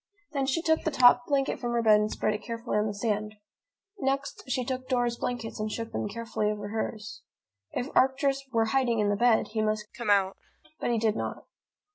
Then 0.31 0.47
she 0.47 0.63
took 0.63 0.81
the 0.83 0.89
top 0.89 1.27
blanket 1.27 1.59
from 1.59 1.73
her 1.73 1.83
bed 1.83 1.99
and 1.99 2.11
spread 2.11 2.33
it 2.33 2.41
carefully 2.41 2.75
on 2.79 2.87
the 2.87 2.93
sand. 2.95 3.35
Next, 3.99 4.41
she 4.49 4.65
took 4.65 4.89
Dora's 4.89 5.15
blankets 5.15 5.59
and 5.59 5.71
shook 5.71 5.91
them 5.91 6.09
carefully 6.09 6.49
over 6.49 6.69
hers. 6.69 7.21
If 7.69 7.95
Arcturus 7.95 8.43
were 8.51 8.65
hiding 8.73 8.97
in 8.97 9.09
the 9.09 9.15
bed, 9.15 9.49
he 9.49 9.61
must 9.61 9.93
come 9.95 10.09
out. 10.09 10.37
But 10.79 10.89
he 10.89 10.97
did 10.97 11.15
not. 11.15 11.45